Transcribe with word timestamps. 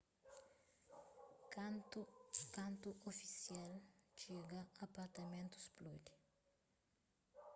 kantu 2.55 2.89
ofisial 3.09 3.71
txiga 4.19 4.61
apartamentu 4.87 5.57
spludi 5.67 6.13